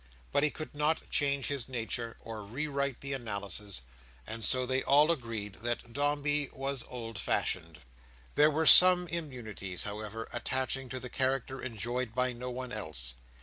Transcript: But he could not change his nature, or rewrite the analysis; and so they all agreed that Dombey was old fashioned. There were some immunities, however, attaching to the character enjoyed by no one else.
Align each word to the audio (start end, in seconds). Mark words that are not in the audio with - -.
But 0.31 0.41
he 0.41 0.49
could 0.49 0.73
not 0.73 1.07
change 1.11 1.45
his 1.45 1.69
nature, 1.69 2.17
or 2.21 2.43
rewrite 2.43 3.01
the 3.01 3.13
analysis; 3.13 3.83
and 4.25 4.43
so 4.43 4.65
they 4.65 4.81
all 4.81 5.11
agreed 5.11 5.59
that 5.61 5.93
Dombey 5.93 6.49
was 6.53 6.83
old 6.87 7.19
fashioned. 7.19 7.81
There 8.33 8.49
were 8.49 8.65
some 8.65 9.07
immunities, 9.09 9.83
however, 9.83 10.27
attaching 10.33 10.89
to 10.89 10.99
the 10.99 11.11
character 11.11 11.61
enjoyed 11.61 12.15
by 12.15 12.33
no 12.33 12.49
one 12.49 12.71
else. 12.71 13.13